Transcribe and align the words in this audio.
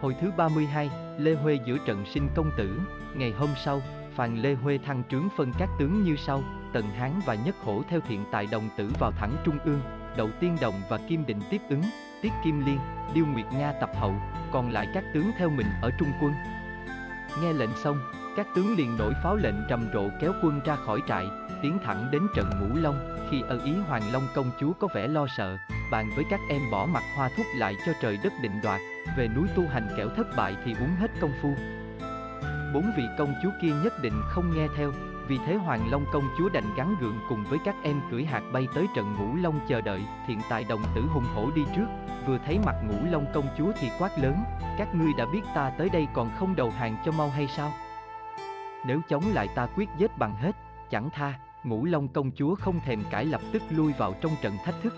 Hồi 0.00 0.16
thứ 0.20 0.30
32, 0.36 0.90
Lê 1.18 1.34
Huê 1.34 1.58
giữa 1.66 1.76
trận 1.86 2.04
sinh 2.06 2.28
công 2.34 2.50
tử, 2.56 2.80
ngày 3.14 3.32
hôm 3.32 3.50
sau, 3.64 3.82
Phàn 4.14 4.36
Lê 4.36 4.54
Huê 4.54 4.78
thăng 4.78 5.02
trướng 5.10 5.28
phân 5.36 5.52
các 5.58 5.68
tướng 5.78 6.04
như 6.04 6.16
sau, 6.16 6.42
Tần 6.72 6.84
Hán 6.90 7.12
và 7.26 7.34
Nhất 7.34 7.54
Hổ 7.64 7.82
theo 7.88 8.00
thiện 8.00 8.24
tài 8.32 8.46
đồng 8.46 8.68
tử 8.76 8.90
vào 8.98 9.12
thẳng 9.12 9.36
Trung 9.44 9.58
ương, 9.64 9.80
Đậu 10.16 10.28
Tiên 10.40 10.56
Đồng 10.60 10.74
và 10.90 10.98
Kim 11.08 11.26
Định 11.26 11.40
tiếp 11.50 11.60
ứng, 11.70 11.82
Tiết 12.22 12.32
Kim 12.44 12.66
Liên, 12.66 12.78
Điêu 13.14 13.26
Nguyệt 13.26 13.46
Nga 13.52 13.72
tập 13.72 13.90
hậu, 13.94 14.14
còn 14.52 14.70
lại 14.72 14.86
các 14.94 15.04
tướng 15.14 15.30
theo 15.38 15.50
mình 15.50 15.66
ở 15.82 15.90
trung 15.98 16.08
quân. 16.20 16.32
Nghe 17.42 17.52
lệnh 17.52 17.76
xong, 17.84 17.98
các 18.36 18.46
tướng 18.54 18.76
liền 18.76 18.96
nổi 18.96 19.14
pháo 19.22 19.36
lệnh 19.36 19.54
trầm 19.68 19.88
rộ 19.94 20.08
kéo 20.20 20.32
quân 20.42 20.60
ra 20.64 20.76
khỏi 20.76 21.02
trại, 21.08 21.26
tiến 21.62 21.78
thẳng 21.84 22.08
đến 22.10 22.22
trận 22.34 22.50
Ngũ 22.60 22.80
Long, 22.80 23.16
khi 23.30 23.42
ân 23.48 23.64
ý 23.64 23.72
Hoàng 23.88 24.02
Long 24.12 24.28
công 24.34 24.50
chúa 24.60 24.72
có 24.72 24.88
vẻ 24.94 25.08
lo 25.08 25.26
sợ, 25.36 25.56
bàn 25.90 26.10
với 26.16 26.24
các 26.30 26.40
em 26.48 26.62
bỏ 26.70 26.86
mặt 26.86 27.02
hoa 27.16 27.30
thúc 27.36 27.46
lại 27.56 27.76
cho 27.86 27.92
trời 28.02 28.18
đất 28.22 28.32
định 28.42 28.60
đoạt, 28.62 28.80
về 29.16 29.28
núi 29.28 29.46
tu 29.56 29.62
hành 29.72 29.88
kẻo 29.96 30.08
thất 30.08 30.26
bại 30.36 30.56
thì 30.64 30.72
uống 30.72 30.96
hết 31.00 31.10
công 31.20 31.32
phu. 31.42 31.54
Bốn 32.74 32.92
vị 32.96 33.04
công 33.18 33.34
chúa 33.42 33.50
kia 33.62 33.72
nhất 33.84 33.92
định 34.02 34.20
không 34.28 34.56
nghe 34.56 34.66
theo, 34.76 34.92
vì 35.28 35.38
thế 35.46 35.54
Hoàng 35.54 35.90
Long 35.90 36.04
công 36.12 36.28
chúa 36.38 36.48
đành 36.48 36.74
gắn 36.76 36.96
gượng 37.00 37.18
cùng 37.28 37.44
với 37.44 37.58
các 37.64 37.74
em 37.82 38.00
cưỡi 38.10 38.24
hạt 38.24 38.42
bay 38.52 38.68
tới 38.74 38.86
trận 38.94 39.14
Ngũ 39.18 39.42
Long 39.42 39.60
chờ 39.68 39.80
đợi, 39.80 40.00
thiện 40.26 40.40
tại 40.50 40.64
đồng 40.68 40.82
tử 40.94 41.02
hung 41.12 41.26
hổ 41.34 41.50
đi 41.54 41.62
trước, 41.76 41.86
vừa 42.26 42.38
thấy 42.46 42.58
mặt 42.66 42.74
Ngũ 42.88 43.10
Long 43.10 43.26
công 43.34 43.48
chúa 43.58 43.72
thì 43.80 43.88
quát 43.98 44.18
lớn, 44.18 44.36
các 44.78 44.94
ngươi 44.94 45.12
đã 45.18 45.26
biết 45.32 45.42
ta 45.54 45.70
tới 45.78 45.88
đây 45.88 46.06
còn 46.14 46.30
không 46.38 46.56
đầu 46.56 46.70
hàng 46.70 46.96
cho 47.04 47.12
mau 47.12 47.30
hay 47.30 47.46
sao? 47.46 47.72
Nếu 48.84 49.00
chống 49.08 49.24
lại 49.34 49.48
ta 49.54 49.66
quyết 49.76 49.88
giết 49.98 50.18
bằng 50.18 50.36
hết, 50.36 50.56
chẳng 50.90 51.10
tha, 51.10 51.34
Ngũ 51.64 51.84
Long 51.84 52.08
công 52.08 52.30
chúa 52.30 52.54
không 52.54 52.80
thèm 52.80 53.02
cãi 53.10 53.24
lập 53.24 53.40
tức 53.52 53.62
lui 53.70 53.92
vào 53.92 54.14
trong 54.20 54.32
trận 54.42 54.56
thách 54.64 54.74
thức. 54.82 54.94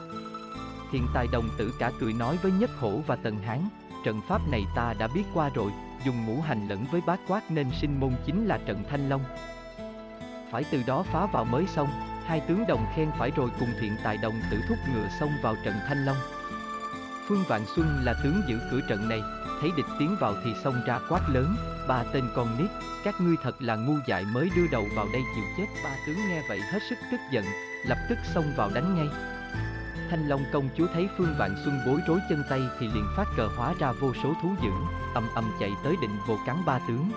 thiên 0.93 1.07
tài 1.15 1.27
đồng 1.33 1.49
tử 1.59 1.75
cả 1.79 1.91
cười 2.01 2.13
nói 2.13 2.37
với 2.43 2.53
Nhất 2.53 2.71
Hổ 2.79 3.01
và 3.07 3.17
Tần 3.17 3.39
Hán, 3.39 3.59
trận 4.05 4.21
pháp 4.29 4.41
này 4.51 4.65
ta 4.75 4.95
đã 4.99 5.09
biết 5.15 5.25
qua 5.35 5.51
rồi, 5.55 5.71
dùng 6.05 6.27
ngũ 6.27 6.41
hành 6.41 6.69
lẫn 6.69 6.85
với 6.91 7.01
bát 7.07 7.21
quát 7.29 7.51
nên 7.51 7.71
sinh 7.81 8.01
môn 8.01 8.13
chính 8.27 8.47
là 8.47 8.59
trận 8.67 8.85
Thanh 8.91 9.09
Long. 9.09 9.25
Phải 10.51 10.65
từ 10.71 10.83
đó 10.87 11.03
phá 11.03 11.27
vào 11.27 11.45
mới 11.45 11.67
xong, 11.67 11.89
hai 12.25 12.41
tướng 12.41 12.65
đồng 12.69 12.87
khen 12.95 13.11
phải 13.19 13.31
rồi 13.37 13.51
cùng 13.61 13.69
thiện 13.81 13.97
tài 14.05 14.17
đồng 14.17 14.35
tử 14.51 14.61
thúc 14.69 14.79
ngựa 14.95 15.09
xông 15.21 15.31
vào 15.43 15.55
trận 15.65 15.75
Thanh 15.89 16.05
Long. 16.05 16.17
Phương 17.29 17.45
Vạn 17.49 17.63
Xuân 17.77 17.87
là 18.05 18.15
tướng 18.25 18.43
giữ 18.49 18.61
cửa 18.71 18.81
trận 18.89 19.09
này, 19.09 19.21
thấy 19.61 19.71
địch 19.77 19.87
tiến 19.99 20.17
vào 20.21 20.35
thì 20.45 20.55
xông 20.65 20.83
ra 20.87 21.01
quát 21.09 21.21
lớn, 21.29 21.57
ba 21.89 22.05
tên 22.13 22.25
con 22.35 22.49
nít, 22.59 22.71
các 23.05 23.21
ngươi 23.21 23.37
thật 23.43 23.57
là 23.59 23.77
ngu 23.77 23.95
dại 24.07 24.25
mới 24.25 24.51
đưa 24.57 24.67
đầu 24.67 24.87
vào 24.97 25.07
đây 25.13 25.23
chịu 25.35 25.45
chết. 25.57 25.67
Ba 25.85 25.91
tướng 26.07 26.17
nghe 26.29 26.43
vậy 26.49 26.61
hết 26.61 26.79
sức 26.89 26.99
tức 27.11 27.21
giận, 27.31 27.45
lập 27.85 27.99
tức 28.09 28.19
xông 28.35 28.53
vào 28.57 28.71
đánh 28.75 28.95
ngay. 28.95 29.09
Thanh 30.11 30.29
Long 30.29 30.45
công 30.53 30.69
chúa 30.77 30.87
thấy 30.95 31.09
Phương 31.19 31.35
Vạn 31.39 31.57
Xuân 31.65 31.81
bối 31.87 32.01
rối 32.07 32.19
chân 32.29 32.43
tay 32.51 32.61
thì 32.79 32.87
liền 32.87 33.07
phát 33.17 33.25
cờ 33.37 33.49
hóa 33.57 33.75
ra 33.79 33.93
vô 33.93 34.13
số 34.23 34.35
thú 34.43 34.55
dữ, 34.63 34.71
ầm 35.15 35.29
ầm 35.35 35.53
chạy 35.61 35.73
tới 35.85 35.97
định 36.03 36.19
vô 36.27 36.39
cắn 36.47 36.65
ba 36.67 36.79
tướng. 36.89 37.11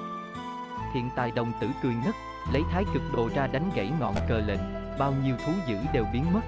Thiện 0.94 1.10
tài 1.16 1.32
đồng 1.32 1.52
tử 1.62 1.68
cười 1.84 1.94
ngất, 1.94 2.16
lấy 2.54 2.64
thái 2.72 2.84
cực 2.94 3.02
đồ 3.16 3.30
ra 3.36 3.48
đánh 3.48 3.72
gãy 3.76 3.92
ngọn 4.00 4.16
cờ 4.30 4.40
lệnh, 4.40 4.60
bao 5.00 5.14
nhiêu 5.24 5.36
thú 5.46 5.54
dữ 5.68 5.76
đều 5.94 6.06
biến 6.14 6.34
mất. 6.34 6.42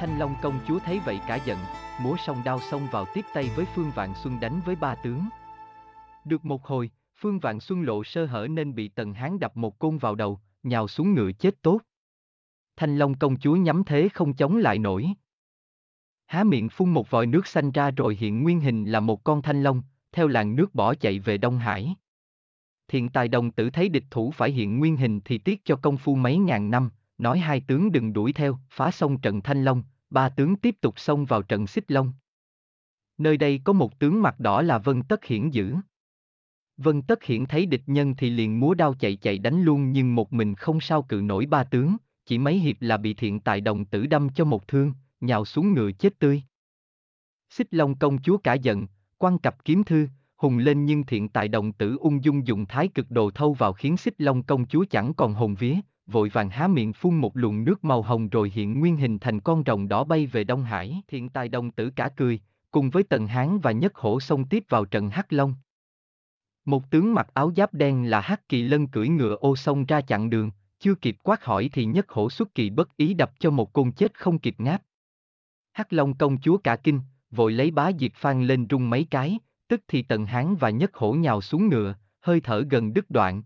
Thanh 0.00 0.18
Long 0.18 0.34
công 0.42 0.60
chúa 0.68 0.78
thấy 0.86 1.00
vậy 1.04 1.20
cả 1.28 1.38
giận, 1.44 1.58
múa 2.00 2.16
song 2.26 2.42
đao 2.44 2.60
xông 2.70 2.88
vào 2.92 3.04
tiếp 3.14 3.24
tay 3.34 3.50
với 3.56 3.66
Phương 3.74 3.90
Vạn 3.94 4.14
Xuân 4.22 4.40
đánh 4.40 4.60
với 4.64 4.76
ba 4.76 4.94
tướng. 4.94 5.20
Được 6.24 6.44
một 6.44 6.66
hồi, 6.66 6.90
Phương 7.16 7.38
Vạn 7.38 7.60
Xuân 7.60 7.82
lộ 7.82 8.04
sơ 8.04 8.26
hở 8.26 8.46
nên 8.50 8.74
bị 8.74 8.88
Tần 8.88 9.14
Hán 9.14 9.38
đập 9.38 9.56
một 9.56 9.78
côn 9.78 9.98
vào 9.98 10.14
đầu, 10.14 10.40
nhào 10.62 10.88
xuống 10.88 11.14
ngựa 11.14 11.32
chết 11.32 11.62
tốt. 11.62 11.80
Thanh 12.76 12.98
Long 12.98 13.14
công 13.14 13.38
chúa 13.38 13.56
nhắm 13.56 13.84
thế 13.84 14.08
không 14.08 14.34
chống 14.34 14.56
lại 14.56 14.78
nổi. 14.78 15.06
Há 16.26 16.44
miệng 16.44 16.68
phun 16.68 16.90
một 16.90 17.10
vòi 17.10 17.26
nước 17.26 17.46
xanh 17.46 17.70
ra 17.70 17.90
rồi 17.90 18.16
hiện 18.20 18.42
nguyên 18.42 18.60
hình 18.60 18.84
là 18.84 19.00
một 19.00 19.24
con 19.24 19.42
thanh 19.42 19.62
long, 19.62 19.82
theo 20.12 20.28
làn 20.28 20.56
nước 20.56 20.74
bỏ 20.74 20.94
chạy 20.94 21.18
về 21.18 21.38
Đông 21.38 21.58
Hải. 21.58 21.94
Thiện 22.88 23.08
tài 23.08 23.28
đồng 23.28 23.50
tử 23.50 23.70
thấy 23.70 23.88
địch 23.88 24.04
thủ 24.10 24.30
phải 24.30 24.50
hiện 24.50 24.78
nguyên 24.78 24.96
hình 24.96 25.20
thì 25.24 25.38
tiếc 25.38 25.64
cho 25.64 25.76
công 25.76 25.96
phu 25.96 26.14
mấy 26.14 26.38
ngàn 26.38 26.70
năm, 26.70 26.90
nói 27.18 27.38
hai 27.38 27.60
tướng 27.60 27.92
đừng 27.92 28.12
đuổi 28.12 28.32
theo, 28.32 28.58
phá 28.70 28.90
xong 28.90 29.20
trận 29.20 29.40
Thanh 29.40 29.64
Long, 29.64 29.82
ba 30.10 30.28
tướng 30.28 30.56
tiếp 30.56 30.76
tục 30.80 31.00
xông 31.00 31.24
vào 31.24 31.42
trận 31.42 31.66
Xích 31.66 31.90
Long. 31.90 32.12
Nơi 33.18 33.36
đây 33.36 33.60
có 33.64 33.72
một 33.72 33.98
tướng 33.98 34.22
mặt 34.22 34.40
đỏ 34.40 34.62
là 34.62 34.78
Vân 34.78 35.02
Tất 35.02 35.24
Hiển 35.24 35.50
giữ. 35.50 35.74
Vân 36.76 37.02
Tất 37.02 37.24
Hiển 37.24 37.46
thấy 37.46 37.66
địch 37.66 37.82
nhân 37.86 38.14
thì 38.16 38.30
liền 38.30 38.60
múa 38.60 38.74
đao 38.74 38.94
chạy 38.94 39.16
chạy 39.16 39.38
đánh 39.38 39.62
luôn 39.62 39.92
nhưng 39.92 40.14
một 40.14 40.32
mình 40.32 40.54
không 40.54 40.80
sao 40.80 41.02
cự 41.02 41.20
nổi 41.24 41.46
ba 41.46 41.64
tướng, 41.64 41.96
chỉ 42.26 42.38
mấy 42.38 42.58
hiệp 42.58 42.76
là 42.80 42.96
bị 42.96 43.14
thiện 43.14 43.40
tài 43.40 43.60
đồng 43.60 43.84
tử 43.84 44.06
đâm 44.06 44.28
cho 44.28 44.44
một 44.44 44.68
thương, 44.68 44.92
nhào 45.20 45.44
xuống 45.44 45.74
ngựa 45.74 45.92
chết 45.92 46.18
tươi. 46.18 46.42
Xích 47.50 47.68
Long 47.70 47.98
công 47.98 48.22
chúa 48.22 48.36
cả 48.38 48.54
giận, 48.54 48.86
quan 49.18 49.38
cặp 49.38 49.64
kiếm 49.64 49.84
thư, 49.84 50.08
hùng 50.38 50.58
lên 50.58 50.84
nhưng 50.84 51.06
thiện 51.06 51.28
tài 51.28 51.48
đồng 51.48 51.72
tử 51.72 51.96
ung 52.00 52.24
dung 52.24 52.46
dùng 52.46 52.66
thái 52.66 52.88
cực 52.88 53.10
đồ 53.10 53.30
thâu 53.30 53.52
vào 53.52 53.72
khiến 53.72 53.96
xích 53.96 54.14
long 54.18 54.42
công 54.42 54.66
chúa 54.66 54.84
chẳng 54.90 55.14
còn 55.14 55.34
hồn 55.34 55.54
vía, 55.54 55.76
vội 56.08 56.28
vàng 56.28 56.50
há 56.50 56.68
miệng 56.68 56.92
phun 56.92 57.16
một 57.16 57.36
luồng 57.36 57.64
nước 57.64 57.84
màu 57.84 58.02
hồng 58.02 58.28
rồi 58.28 58.52
hiện 58.54 58.80
nguyên 58.80 58.96
hình 58.96 59.18
thành 59.18 59.40
con 59.40 59.62
rồng 59.66 59.88
đỏ 59.88 60.04
bay 60.04 60.26
về 60.26 60.44
Đông 60.44 60.62
Hải. 60.62 61.02
Thiện 61.08 61.28
tài 61.28 61.48
đồng 61.48 61.70
tử 61.70 61.90
cả 61.90 62.08
cười, 62.16 62.40
cùng 62.70 62.90
với 62.90 63.02
Tần 63.02 63.26
Hán 63.26 63.58
và 63.58 63.72
Nhất 63.72 63.94
Hổ 63.94 64.20
xông 64.20 64.44
tiếp 64.44 64.64
vào 64.68 64.84
trận 64.84 65.10
Hắc 65.10 65.32
Long. 65.32 65.54
Một 66.64 66.90
tướng 66.90 67.14
mặc 67.14 67.28
áo 67.34 67.52
giáp 67.56 67.74
đen 67.74 68.10
là 68.10 68.20
Hắc 68.20 68.48
Kỳ 68.48 68.62
Lân 68.62 68.86
cưỡi 68.86 69.08
ngựa 69.08 69.36
ô 69.40 69.56
xông 69.56 69.84
ra 69.84 70.00
chặn 70.00 70.30
đường, 70.30 70.50
chưa 70.80 70.94
kịp 70.94 71.16
quát 71.22 71.44
hỏi 71.44 71.70
thì 71.72 71.84
Nhất 71.84 72.10
Hổ 72.10 72.30
xuất 72.30 72.54
kỳ 72.54 72.70
bất 72.70 72.96
ý 72.96 73.14
đập 73.14 73.32
cho 73.38 73.50
một 73.50 73.72
côn 73.72 73.92
chết 73.92 74.18
không 74.18 74.38
kịp 74.38 74.54
ngáp. 74.58 74.82
Hắc 75.72 75.92
Long 75.92 76.14
công 76.14 76.40
chúa 76.40 76.58
cả 76.58 76.76
kinh, 76.76 77.00
vội 77.30 77.52
lấy 77.52 77.70
bá 77.70 77.90
diệt 77.98 78.12
phan 78.14 78.46
lên 78.46 78.66
rung 78.70 78.90
mấy 78.90 79.06
cái, 79.10 79.38
tức 79.68 79.80
thì 79.88 80.02
Tần 80.02 80.26
Hán 80.26 80.56
và 80.56 80.70
Nhất 80.70 80.96
Hổ 80.96 81.12
nhào 81.12 81.40
xuống 81.40 81.68
ngựa, 81.68 81.94
hơi 82.20 82.40
thở 82.40 82.64
gần 82.70 82.92
đứt 82.92 83.10
đoạn. 83.10 83.42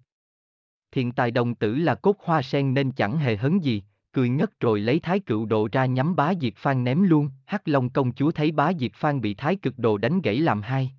Thiện 0.93 1.13
tài 1.13 1.31
đồng 1.31 1.55
tử 1.55 1.75
là 1.75 1.95
cốt 1.95 2.17
hoa 2.25 2.43
sen 2.43 2.75
nên 2.75 2.93
chẳng 2.93 3.19
hề 3.19 3.37
hấn 3.37 3.59
gì, 3.59 3.83
cười 4.13 4.29
ngất 4.29 4.61
rồi 4.61 4.81
lấy 4.81 5.01
thái 5.01 5.21
cựu 5.21 5.47
đồ 5.47 5.69
ra 5.73 5.87
nhắm 5.87 6.17
bá 6.17 6.33
diệt 6.41 6.53
phan 6.57 6.85
ném 6.85 7.03
luôn, 7.03 7.31
Hắc 7.47 7.69
Long 7.69 7.91
công 7.91 8.13
chúa 8.13 8.31
thấy 8.31 8.53
bá 8.53 8.73
diệt 8.73 8.93
phan 8.95 9.21
bị 9.21 9.35
thái 9.35 9.57
cực 9.57 9.79
đồ 9.79 9.99
đánh 9.99 10.21
gãy 10.21 10.39
làm 10.39 10.63
hai. 10.63 10.93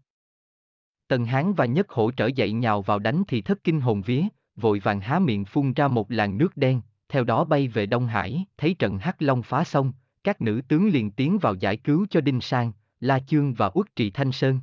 Tần 1.08 1.26
Hán 1.26 1.54
và 1.54 1.66
Nhất 1.66 1.90
Hổ 1.90 2.12
trở 2.12 2.28
dậy 2.28 2.52
nhào 2.52 2.82
vào 2.82 3.00
đánh 3.00 3.24
thì 3.28 3.42
thất 3.42 3.64
kinh 3.64 3.82
hồn 3.82 4.02
vía, 4.02 4.24
vội 4.56 4.80
vàng 4.80 5.02
há 5.02 5.20
miệng 5.20 5.46
phun 5.46 5.74
ra 5.74 5.88
một 5.88 6.12
làn 6.12 6.38
nước 6.38 6.58
đen, 6.58 6.82
theo 7.10 7.24
đó 7.24 7.44
bay 7.44 7.68
về 7.68 7.86
Đông 7.86 8.08
Hải, 8.08 8.46
thấy 8.58 8.74
trận 8.74 8.98
Hắc 8.98 9.22
Long 9.22 9.44
phá 9.44 9.64
xong, 9.64 9.94
các 10.24 10.42
nữ 10.42 10.62
tướng 10.68 10.88
liền 10.88 11.12
tiến 11.12 11.40
vào 11.40 11.56
giải 11.56 11.78
cứu 11.78 12.06
cho 12.10 12.22
Đinh 12.22 12.42
Sang, 12.42 12.72
La 13.00 13.20
Chương 13.20 13.54
và 13.54 13.72
Uất 13.74 13.96
Trị 13.96 14.12
Thanh 14.12 14.32
Sơn. 14.32 14.60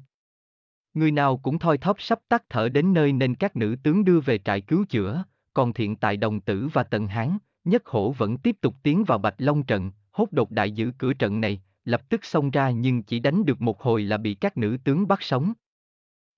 Người 0.95 1.11
nào 1.11 1.37
cũng 1.37 1.59
thoi 1.59 1.78
thóp 1.78 2.03
sắp 2.03 2.21
tắt 2.28 2.45
thở 2.49 2.69
đến 2.69 2.93
nơi 2.93 3.12
nên 3.12 3.34
các 3.34 3.56
nữ 3.56 3.77
tướng 3.83 4.05
đưa 4.05 4.21
về 4.21 4.39
trại 4.39 4.61
cứu 4.61 4.84
chữa, 4.89 5.25
còn 5.55 5.73
thiện 5.73 5.97
tại 5.97 6.17
đồng 6.17 6.41
tử 6.41 6.69
và 6.73 6.83
tần 6.83 7.06
hán, 7.06 7.39
nhất 7.65 7.87
hổ 7.87 8.12
vẫn 8.12 8.39
tiếp 8.39 8.56
tục 8.61 8.75
tiến 8.83 9.05
vào 9.05 9.19
Bạch 9.19 9.34
Long 9.39 9.62
trận, 9.62 9.91
hốt 10.11 10.33
đột 10.33 10.51
đại 10.51 10.73
giữ 10.73 10.93
cửa 10.99 11.12
trận 11.12 11.41
này, 11.41 11.62
lập 11.84 12.09
tức 12.09 12.25
xông 12.25 12.51
ra 12.51 12.71
nhưng 12.71 13.03
chỉ 13.03 13.21
đánh 13.21 13.45
được 13.45 13.61
một 13.61 13.83
hồi 13.83 14.03
là 14.03 14.17
bị 14.17 14.34
các 14.34 14.56
nữ 14.56 14.77
tướng 14.84 15.09
bắt 15.09 15.23
sống. 15.23 15.53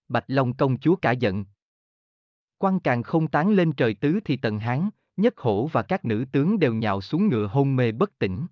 Bạch 0.09 0.25
Long 0.27 0.57
công 0.57 0.79
chúa 0.79 0.97
cả 0.97 1.11
giận. 1.11 1.45
Quan 2.59 2.81
càng 2.81 3.03
không 3.03 3.29
tán 3.29 3.51
lên 3.51 3.73
trời 3.73 3.95
tứ 3.95 4.21
thì 4.25 4.37
tần 4.37 4.59
hán, 4.59 4.91
nhất 5.17 5.39
hổ 5.39 5.67
và 5.67 5.83
các 5.83 6.05
nữ 6.05 6.25
tướng 6.33 6.59
đều 6.59 6.75
nhào 6.75 7.01
xuống 7.01 7.29
ngựa 7.29 7.47
hôn 7.47 7.77
mê 7.77 7.93
bất 7.93 8.19
tỉnh. 8.19 8.47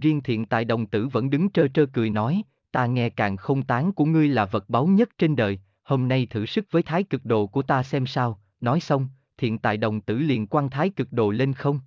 Riêng 0.00 0.22
thiện 0.22 0.46
tại 0.46 0.64
đồng 0.64 0.86
tử 0.86 1.08
vẫn 1.08 1.30
đứng 1.30 1.50
trơ 1.50 1.68
trơ 1.68 1.86
cười 1.92 2.10
nói, 2.10 2.42
ta 2.76 2.86
nghe 2.86 3.10
càng 3.10 3.36
không 3.36 3.62
tán 3.62 3.92
của 3.92 4.04
ngươi 4.04 4.28
là 4.28 4.44
vật 4.44 4.64
báu 4.68 4.86
nhất 4.86 5.08
trên 5.18 5.36
đời, 5.36 5.58
hôm 5.82 6.08
nay 6.08 6.26
thử 6.30 6.46
sức 6.46 6.66
với 6.70 6.82
thái 6.82 7.02
cực 7.02 7.24
đồ 7.24 7.46
của 7.46 7.62
ta 7.62 7.82
xem 7.82 8.06
sao, 8.06 8.40
nói 8.60 8.80
xong, 8.80 9.08
thiện 9.38 9.58
tại 9.58 9.76
đồng 9.76 10.00
tử 10.00 10.18
liền 10.18 10.46
quăng 10.46 10.70
thái 10.70 10.90
cực 10.90 11.12
đồ 11.12 11.30
lên 11.30 11.52
không. 11.52 11.80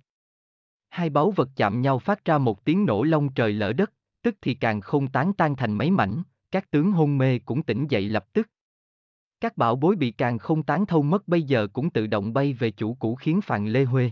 Hai 0.88 1.10
báu 1.10 1.30
vật 1.30 1.48
chạm 1.56 1.82
nhau 1.82 1.98
phát 1.98 2.24
ra 2.24 2.38
một 2.38 2.64
tiếng 2.64 2.84
nổ 2.86 3.02
long 3.02 3.32
trời 3.32 3.52
lỡ 3.52 3.72
đất, 3.72 3.92
tức 4.22 4.34
thì 4.42 4.54
càng 4.54 4.80
không 4.80 5.08
tán 5.08 5.32
tan 5.32 5.56
thành 5.56 5.72
mấy 5.72 5.90
mảnh, 5.90 6.22
các 6.50 6.70
tướng 6.70 6.92
hôn 6.92 7.18
mê 7.18 7.38
cũng 7.38 7.62
tỉnh 7.62 7.86
dậy 7.86 8.02
lập 8.02 8.32
tức. 8.32 8.48
Các 9.40 9.56
bảo 9.56 9.76
bối 9.76 9.96
bị 9.96 10.10
càng 10.10 10.38
không 10.38 10.62
tán 10.62 10.86
thâu 10.86 11.02
mất 11.02 11.28
bây 11.28 11.42
giờ 11.42 11.66
cũng 11.72 11.90
tự 11.90 12.06
động 12.06 12.32
bay 12.32 12.52
về 12.52 12.70
chủ 12.70 12.94
cũ 12.94 13.14
khiến 13.14 13.40
Phàn 13.40 13.66
Lê 13.66 13.84
Huê, 13.84 14.10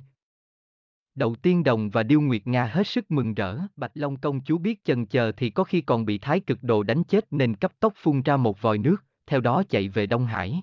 Đầu 1.18 1.34
tiên 1.34 1.64
đồng 1.64 1.90
và 1.90 2.02
Điêu 2.02 2.20
Nguyệt 2.20 2.46
Nga 2.46 2.64
hết 2.64 2.86
sức 2.86 3.10
mừng 3.10 3.34
rỡ, 3.34 3.58
Bạch 3.76 3.90
Long 3.94 4.16
công 4.16 4.40
chúa 4.40 4.58
biết 4.58 4.84
chần 4.84 5.06
chờ 5.06 5.32
thì 5.36 5.50
có 5.50 5.64
khi 5.64 5.80
còn 5.80 6.04
bị 6.04 6.18
thái 6.18 6.40
cực 6.40 6.62
đồ 6.62 6.82
đánh 6.82 7.04
chết 7.04 7.26
nên 7.30 7.54
cấp 7.54 7.72
tốc 7.80 7.92
phun 7.96 8.22
ra 8.22 8.36
một 8.36 8.62
vòi 8.62 8.78
nước, 8.78 8.96
theo 9.26 9.40
đó 9.40 9.62
chạy 9.68 9.88
về 9.88 10.06
Đông 10.06 10.26
Hải. 10.26 10.62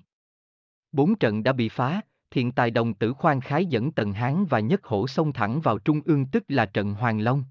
Bốn 0.92 1.14
trận 1.14 1.42
đã 1.42 1.52
bị 1.52 1.68
phá, 1.68 2.00
thiện 2.30 2.52
tài 2.52 2.70
đồng 2.70 2.94
tử 2.94 3.12
khoan 3.12 3.40
khái 3.40 3.66
dẫn 3.66 3.92
Tần 3.92 4.12
Hán 4.12 4.44
và 4.44 4.60
Nhất 4.60 4.84
Hổ 4.84 5.06
xông 5.06 5.32
thẳng 5.32 5.60
vào 5.60 5.78
trung 5.78 6.00
ương 6.04 6.26
tức 6.26 6.44
là 6.48 6.66
trận 6.66 6.94
Hoàng 6.94 7.20
Long. 7.20 7.44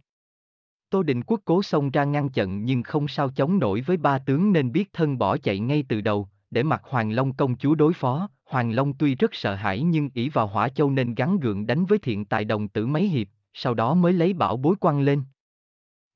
Tô 0.90 1.04
Định 1.04 1.24
Quốc 1.24 1.42
cố 1.46 1.64
xông 1.64 1.92
ra 1.92 2.04
ngăn 2.04 2.30
chặn 2.30 2.66
nhưng 2.66 2.84
không 2.84 3.08
sao 3.08 3.30
chống 3.30 3.60
nổi 3.60 3.82
với 3.82 3.98
ba 3.98 4.20
tướng 4.20 4.54
nên 4.54 4.72
biết 4.72 4.94
thân 4.94 5.18
bỏ 5.18 5.38
chạy 5.38 5.60
ngay 5.60 5.84
từ 5.90 6.02
đầu, 6.02 6.28
để 6.52 6.64
mặc 6.64 6.82
Hoàng 6.84 7.12
Long 7.12 7.34
công 7.34 7.58
chúa 7.58 7.76
đối 7.76 7.94
phó, 7.94 8.30
Hoàng 8.56 8.72
Long 8.72 8.94
tuy 8.94 9.16
rất 9.16 9.36
sợ 9.36 9.56
hãi 9.56 9.82
nhưng 9.82 10.10
ỷ 10.14 10.30
vào 10.30 10.48
hỏa 10.48 10.70
châu 10.70 10.92
nên 10.92 11.16
gắn 11.16 11.40
gượng 11.40 11.68
đánh 11.68 11.86
với 11.86 12.00
thiện 12.00 12.26
tài 12.26 12.46
đồng 12.46 12.68
tử 12.68 12.88
mấy 12.88 13.08
hiệp, 13.08 13.28
sau 13.54 13.74
đó 13.74 13.94
mới 13.94 14.14
lấy 14.14 14.34
bảo 14.34 14.58
bối 14.58 14.76
quăng 14.76 15.02
lên. 15.02 15.24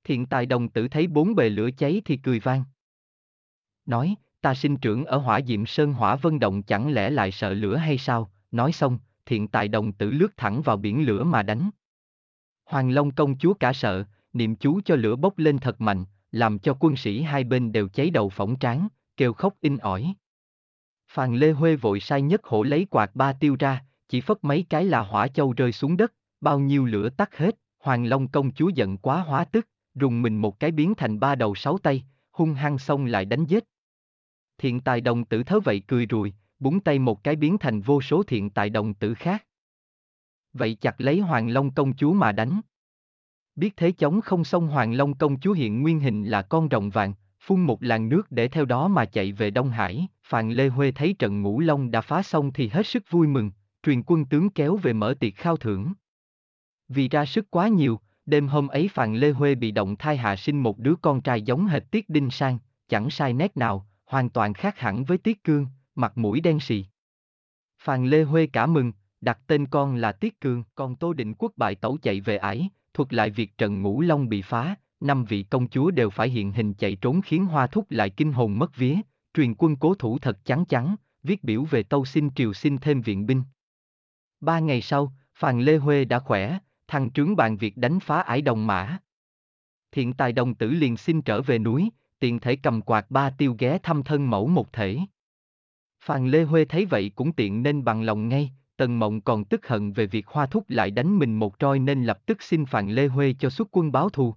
Thiện 0.04 0.26
tài 0.26 0.46
đồng 0.46 0.70
tử 0.70 0.88
thấy 0.88 1.08
bốn 1.08 1.36
bề 1.36 1.50
lửa 1.50 1.70
cháy 1.78 2.02
thì 2.06 2.18
cười 2.18 2.40
vang. 2.40 2.64
Nói, 3.86 4.16
ta 4.42 4.54
sinh 4.54 4.78
trưởng 4.78 5.06
ở 5.06 5.18
hỏa 5.18 5.42
diệm 5.42 5.66
sơn 5.66 5.94
hỏa 5.94 6.16
vân 6.16 6.40
động 6.40 6.64
chẳng 6.64 6.94
lẽ 6.94 7.10
lại 7.10 7.32
sợ 7.32 7.54
lửa 7.54 7.76
hay 7.76 7.98
sao, 7.98 8.32
nói 8.52 8.72
xong, 8.72 9.00
thiện 9.26 9.48
tài 9.48 9.68
đồng 9.68 9.92
tử 9.92 10.12
lướt 10.12 10.38
thẳng 10.38 10.62
vào 10.62 10.78
biển 10.78 11.06
lửa 11.06 11.24
mà 11.24 11.44
đánh. 11.44 11.70
Hoàng 12.66 12.92
Long 12.92 13.12
công 13.12 13.38
chúa 13.38 13.54
cả 13.54 13.74
sợ, 13.74 14.04
niệm 14.34 14.56
chú 14.56 14.82
cho 14.86 14.96
lửa 14.96 15.16
bốc 15.16 15.38
lên 15.38 15.58
thật 15.58 15.82
mạnh, 15.82 16.06
làm 16.32 16.60
cho 16.60 16.78
quân 16.80 16.96
sĩ 16.96 17.22
hai 17.22 17.44
bên 17.44 17.72
đều 17.72 17.88
cháy 17.88 18.10
đầu 18.10 18.30
phỏng 18.30 18.56
tráng, 18.60 18.88
kêu 19.18 19.34
khóc 19.34 19.54
in 19.62 19.78
ỏi. 19.78 20.14
Phàn 21.12 21.36
Lê 21.36 21.52
Huê 21.52 21.76
vội 21.76 22.00
sai 22.00 22.22
nhất 22.22 22.46
hổ 22.46 22.64
lấy 22.64 22.88
quạt 22.90 23.16
ba 23.16 23.34
tiêu 23.34 23.56
ra, 23.60 23.86
chỉ 24.10 24.22
phất 24.22 24.38
mấy 24.42 24.66
cái 24.70 24.86
là 24.86 25.00
hỏa 25.00 25.28
châu 25.28 25.54
rơi 25.54 25.72
xuống 25.72 25.98
đất, 25.98 26.14
bao 26.42 26.60
nhiêu 26.60 26.86
lửa 26.86 27.10
tắt 27.10 27.38
hết, 27.38 27.56
Hoàng 27.80 28.06
Long 28.06 28.28
công 28.28 28.52
chúa 28.52 28.70
giận 28.70 28.98
quá 28.98 29.22
hóa 29.22 29.44
tức, 29.44 29.68
rùng 29.96 30.22
mình 30.22 30.38
một 30.38 30.60
cái 30.60 30.72
biến 30.72 30.96
thành 30.96 31.20
ba 31.20 31.36
đầu 31.36 31.56
sáu 31.56 31.78
tay, 31.78 32.04
hung 32.32 32.54
hăng 32.54 32.78
xông 32.78 33.06
lại 33.06 33.26
đánh 33.26 33.46
giết. 33.46 33.64
Thiện 34.58 34.80
tài 34.80 35.02
đồng 35.02 35.26
tử 35.26 35.44
thớ 35.44 35.60
vậy 35.60 35.84
cười 35.88 36.08
rùi, 36.10 36.34
búng 36.60 36.80
tay 36.80 37.00
một 37.00 37.24
cái 37.24 37.36
biến 37.36 37.58
thành 37.58 37.82
vô 37.82 38.02
số 38.02 38.24
thiện 38.24 38.50
tài 38.50 38.70
đồng 38.70 38.94
tử 38.94 39.14
khác. 39.14 39.46
Vậy 40.54 40.78
chặt 40.82 41.02
lấy 41.02 41.20
Hoàng 41.20 41.50
Long 41.50 41.74
công 41.74 41.96
chúa 41.96 42.14
mà 42.14 42.32
đánh. 42.32 42.62
Biết 43.56 43.78
thế 43.78 43.92
chống 43.92 44.22
không 44.22 44.44
xong 44.44 44.68
Hoàng 44.68 44.94
Long 44.94 45.18
công 45.18 45.40
chúa 45.40 45.54
hiện 45.54 45.82
nguyên 45.82 46.00
hình 46.00 46.24
là 46.24 46.42
con 46.42 46.68
rồng 46.72 46.90
vàng, 46.90 47.14
phun 47.40 47.62
một 47.62 47.84
làn 47.84 48.10
nước 48.10 48.32
để 48.32 48.48
theo 48.48 48.66
đó 48.66 48.88
mà 48.88 49.06
chạy 49.06 49.32
về 49.32 49.50
Đông 49.50 49.70
Hải. 49.70 50.08
Phàn 50.30 50.52
Lê 50.52 50.68
Huê 50.68 50.92
thấy 50.92 51.14
trận 51.20 51.42
ngũ 51.42 51.60
long 51.60 51.92
đã 51.92 52.02
phá 52.02 52.24
xong 52.24 52.54
thì 52.54 52.68
hết 52.68 52.88
sức 52.88 53.04
vui 53.10 53.28
mừng, 53.28 53.52
truyền 53.84 54.04
quân 54.06 54.26
tướng 54.26 54.50
kéo 54.50 54.76
về 54.76 54.94
mở 54.94 55.14
tiệc 55.20 55.36
khao 55.36 55.58
thưởng. 55.58 55.94
Vì 56.88 57.10
ra 57.10 57.26
sức 57.26 57.52
quá 57.52 57.68
nhiều, 57.68 58.00
đêm 58.26 58.48
hôm 58.48 58.68
ấy 58.68 58.88
Phàn 58.88 59.16
Lê 59.16 59.32
Huê 59.32 59.56
bị 59.56 59.72
động 59.72 59.96
thai 59.96 60.18
hạ 60.18 60.36
sinh 60.36 60.64
một 60.64 60.78
đứa 60.78 60.96
con 61.02 61.22
trai 61.22 61.42
giống 61.42 61.66
hệt 61.66 61.84
Tiết 61.92 62.10
Đinh 62.10 62.30
Sang, 62.30 62.60
chẳng 62.90 63.10
sai 63.10 63.34
nét 63.34 63.58
nào, 63.58 63.88
hoàn 64.06 64.30
toàn 64.30 64.54
khác 64.54 64.80
hẳn 64.80 65.04
với 65.04 65.18
Tiết 65.18 65.44
Cương, 65.44 65.68
mặt 65.96 66.18
mũi 66.18 66.42
đen 66.42 66.60
sì. 66.60 66.86
Phàn 67.82 68.06
Lê 68.06 68.24
Huê 68.24 68.48
cả 68.48 68.66
mừng, 68.66 68.92
đặt 69.22 69.40
tên 69.48 69.66
con 69.66 69.96
là 69.96 70.12
Tiết 70.12 70.42
Cương, 70.42 70.64
còn 70.76 70.96
Tô 70.96 71.14
Định 71.14 71.34
Quốc 71.34 71.52
bại 71.56 71.76
tẩu 71.76 71.98
chạy 72.02 72.22
về 72.22 72.38
ải, 72.38 72.70
thuật 72.94 73.14
lại 73.14 73.30
việc 73.30 73.58
trận 73.58 73.82
ngũ 73.82 74.02
long 74.02 74.30
bị 74.30 74.42
phá, 74.42 74.76
năm 75.00 75.26
vị 75.26 75.44
công 75.44 75.70
chúa 75.70 75.92
đều 75.92 76.10
phải 76.10 76.30
hiện 76.30 76.52
hình 76.52 76.74
chạy 76.74 76.96
trốn 76.96 77.22
khiến 77.22 77.46
Hoa 77.46 77.68
Thúc 77.68 77.86
lại 77.90 78.10
kinh 78.10 78.34
hồn 78.34 78.60
mất 78.60 78.76
vía, 78.76 78.96
truyền 79.34 79.56
quân 79.58 79.76
cố 79.76 79.96
thủ 79.96 80.20
thật 80.20 80.46
chắn 80.46 80.66
chắn, 80.66 80.96
viết 81.24 81.44
biểu 81.44 81.64
về 81.64 81.84
tâu 81.84 82.06
xin 82.06 82.30
triều 82.36 82.54
xin 82.54 82.78
thêm 82.78 83.02
viện 83.02 83.26
binh. 83.26 83.44
Ba 84.42 84.60
ngày 84.60 84.82
sau, 84.82 85.14
Phàn 85.36 85.62
Lê 85.62 85.78
Huê 85.78 86.06
đã 86.06 86.20
khỏe, 86.20 86.60
thằng 86.88 87.12
trướng 87.12 87.36
bàn 87.36 87.58
việc 87.58 87.78
đánh 87.78 88.00
phá 88.00 88.22
ải 88.22 88.42
đồng 88.42 88.68
mã. 88.68 88.98
Thiện 89.92 90.14
tài 90.14 90.32
đồng 90.32 90.56
tử 90.56 90.70
liền 90.70 90.98
xin 90.98 91.22
trở 91.22 91.42
về 91.42 91.60
núi, 91.60 91.90
tiện 92.20 92.40
thể 92.40 92.56
cầm 92.56 92.82
quạt 92.82 93.12
ba 93.12 93.30
tiêu 93.30 93.56
ghé 93.60 93.78
thăm 93.84 94.04
thân 94.04 94.30
mẫu 94.30 94.48
một 94.48 94.74
thể. 94.74 95.00
Phàn 96.04 96.28
Lê 96.28 96.44
Huê 96.44 96.66
thấy 96.66 96.86
vậy 96.86 97.12
cũng 97.16 97.34
tiện 97.34 97.64
nên 97.64 97.84
bằng 97.84 98.02
lòng 98.02 98.30
ngay, 98.30 98.52
Tần 98.78 99.00
Mộng 99.00 99.22
còn 99.22 99.46
tức 99.46 99.68
hận 99.68 99.92
về 99.92 100.06
việc 100.06 100.28
Hoa 100.28 100.46
Thúc 100.46 100.70
lại 100.70 100.92
đánh 100.92 101.20
mình 101.20 101.40
một 101.40 101.56
roi 101.60 101.80
nên 101.80 102.04
lập 102.04 102.26
tức 102.26 102.42
xin 102.42 102.66
Phàn 102.66 102.90
Lê 102.90 103.08
Huê 103.08 103.36
cho 103.40 103.50
xuất 103.50 103.68
quân 103.72 103.92
báo 103.92 104.10
thù. 104.10 104.36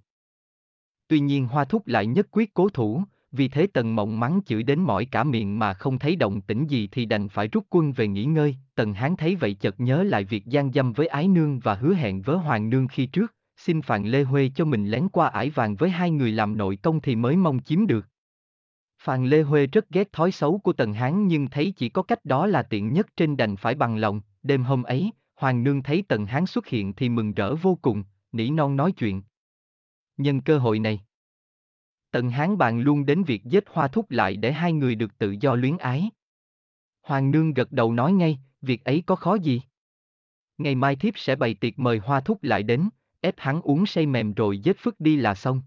Tuy 1.09 1.21
nhiên 1.21 1.47
Hoa 1.47 1.65
Thúc 1.65 1.87
lại 1.87 2.07
nhất 2.07 2.29
quyết 2.31 2.55
cố 2.55 2.69
thủ, 2.69 3.03
vì 3.33 3.49
thế 3.49 3.67
Tần 3.67 3.97
Mộng 3.97 4.21
mắng 4.21 4.41
chửi 4.47 4.63
đến 4.63 4.81
mỏi 4.81 5.05
cả 5.05 5.25
miệng 5.25 5.59
mà 5.59 5.75
không 5.75 5.99
thấy 5.99 6.17
động 6.17 6.41
tĩnh 6.41 6.67
gì 6.67 6.89
thì 6.93 7.05
đành 7.05 7.29
phải 7.29 7.49
rút 7.49 7.67
quân 7.71 7.93
về 7.93 8.09
nghỉ 8.09 8.25
ngơi, 8.25 8.57
Tần 8.75 8.95
Hán 8.95 9.17
thấy 9.17 9.37
vậy 9.37 9.55
chợt 9.55 9.81
nhớ 9.81 10.03
lại 10.03 10.25
việc 10.25 10.47
gian 10.47 10.73
dâm 10.73 10.93
với 10.93 11.07
ái 11.07 11.29
nương 11.29 11.61
và 11.61 11.75
hứa 11.75 11.95
hẹn 11.95 12.23
với 12.23 12.39
Hoàng 12.39 12.71
nương 12.71 12.89
khi 12.89 13.07
trước, 13.07 13.35
xin 13.57 13.83
Phàn 13.83 14.05
Lê 14.05 14.23
Huê 14.23 14.51
cho 14.55 14.65
mình 14.65 14.87
lén 14.87 15.09
qua 15.09 15.29
ải 15.29 15.51
vàng 15.51 15.77
với 15.77 15.91
hai 15.91 16.11
người 16.11 16.33
làm 16.33 16.57
nội 16.57 16.77
công 16.77 17.01
thì 17.01 17.17
mới 17.17 17.37
mong 17.37 17.59
chiếm 17.63 17.87
được. 17.87 18.07
Phàn 18.99 19.27
Lê 19.27 19.43
Huê 19.43 19.67
rất 19.67 19.91
ghét 19.91 20.13
thói 20.13 20.33
xấu 20.33 20.59
của 20.59 20.73
Tần 20.73 20.95
Hán 20.95 21.27
nhưng 21.29 21.49
thấy 21.51 21.73
chỉ 21.77 21.89
có 21.89 22.03
cách 22.03 22.25
đó 22.25 22.47
là 22.47 22.63
tiện 22.63 22.93
nhất 22.93 23.07
trên 23.17 23.37
đành 23.37 23.57
phải 23.57 23.75
bằng 23.75 23.97
lòng, 23.97 24.21
đêm 24.43 24.65
hôm 24.65 24.83
ấy, 24.83 25.11
Hoàng 25.37 25.65
nương 25.65 25.83
thấy 25.83 26.05
Tần 26.09 26.27
Hán 26.27 26.47
xuất 26.47 26.67
hiện 26.67 26.93
thì 26.93 27.09
mừng 27.09 27.33
rỡ 27.33 27.55
vô 27.55 27.79
cùng, 27.83 28.05
nỉ 28.33 28.51
non 28.51 28.77
nói 28.77 28.93
chuyện. 28.93 29.23
Nhân 30.17 30.41
cơ 30.41 30.59
hội 30.59 30.79
này, 30.79 31.01
Tần 32.13 32.31
Hán 32.31 32.59
bàn 32.59 32.81
luôn 32.81 33.07
đến 33.07 33.25
việc 33.25 33.45
giết 33.45 33.65
Hoa 33.67 33.89
Thúc 33.89 34.11
lại 34.11 34.37
để 34.37 34.53
hai 34.53 34.73
người 34.73 34.95
được 34.95 35.19
tự 35.19 35.37
do 35.41 35.55
luyến 35.55 35.79
ái. 35.79 36.11
Hoàng 37.03 37.31
nương 37.31 37.55
gật 37.55 37.73
đầu 37.73 37.93
nói 37.93 38.13
ngay, 38.13 38.39
việc 38.63 38.85
ấy 38.85 39.03
có 39.07 39.17
khó 39.17 39.35
gì? 39.35 39.61
Ngày 40.59 40.75
mai 40.75 40.97
thiếp 40.97 41.19
sẽ 41.19 41.37
bày 41.37 41.55
tiệc 41.55 41.79
mời 41.79 41.99
Hoa 41.99 42.21
Thúc 42.21 42.43
lại 42.43 42.63
đến, 42.63 42.89
ép 43.21 43.35
hắn 43.39 43.61
uống 43.61 43.87
say 43.87 44.07
mềm 44.07 44.35
rồi 44.35 44.59
giết 44.59 44.79
phức 44.79 45.01
đi 45.01 45.17
là 45.17 45.35
xong. 45.35 45.63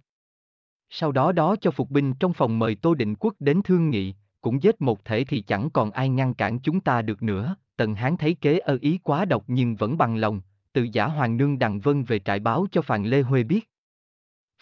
Sau 0.89 1.11
đó 1.11 1.31
đó 1.31 1.55
cho 1.61 1.71
phục 1.71 1.89
binh 1.89 2.13
trong 2.13 2.33
phòng 2.33 2.59
mời 2.59 2.75
Tô 2.75 2.93
Định 2.93 3.15
Quốc 3.19 3.33
đến 3.39 3.61
thương 3.63 3.89
nghị, 3.89 4.13
cũng 4.41 4.63
giết 4.63 4.81
một 4.81 5.05
thể 5.05 5.23
thì 5.23 5.41
chẳng 5.41 5.69
còn 5.69 5.91
ai 5.91 6.09
ngăn 6.09 6.33
cản 6.33 6.59
chúng 6.59 6.81
ta 6.81 7.01
được 7.01 7.23
nữa. 7.23 7.55
Tần 7.77 7.95
Hán 7.95 8.17
thấy 8.17 8.33
kế 8.33 8.59
ơ 8.59 8.77
ý 8.81 8.99
quá 9.03 9.25
độc 9.25 9.43
nhưng 9.47 9.75
vẫn 9.75 9.97
bằng 9.97 10.15
lòng, 10.15 10.41
tự 10.73 10.83
giả 10.83 11.05
Hoàng 11.05 11.37
Nương 11.37 11.59
Đằng 11.59 11.79
Vân 11.79 12.03
về 12.03 12.19
trại 12.19 12.39
báo 12.39 12.67
cho 12.71 12.81
Phàn 12.81 13.05
Lê 13.05 13.21
Huê 13.21 13.43
biết. 13.43 13.69